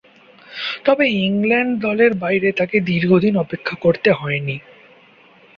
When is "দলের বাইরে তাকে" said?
1.81-2.77